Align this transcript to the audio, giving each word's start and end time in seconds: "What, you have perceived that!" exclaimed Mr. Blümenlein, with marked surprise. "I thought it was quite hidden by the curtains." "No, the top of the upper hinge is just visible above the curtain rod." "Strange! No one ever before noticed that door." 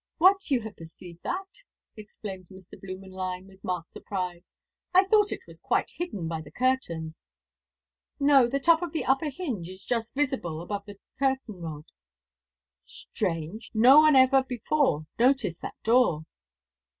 "What, 0.17 0.49
you 0.49 0.61
have 0.61 0.77
perceived 0.77 1.19
that!" 1.21 1.61
exclaimed 1.95 2.47
Mr. 2.49 2.73
Blümenlein, 2.73 3.45
with 3.47 3.63
marked 3.63 3.93
surprise. 3.93 4.41
"I 4.95 5.03
thought 5.03 5.31
it 5.31 5.41
was 5.45 5.59
quite 5.59 5.91
hidden 5.91 6.27
by 6.27 6.41
the 6.41 6.49
curtains." 6.49 7.21
"No, 8.19 8.47
the 8.47 8.59
top 8.59 8.81
of 8.81 8.93
the 8.93 9.05
upper 9.05 9.29
hinge 9.29 9.69
is 9.69 9.85
just 9.85 10.15
visible 10.15 10.59
above 10.63 10.85
the 10.85 10.97
curtain 11.19 11.61
rod." 11.61 11.85
"Strange! 12.83 13.69
No 13.75 13.99
one 13.99 14.15
ever 14.15 14.41
before 14.41 15.05
noticed 15.19 15.61
that 15.61 15.75
door." 15.83 16.25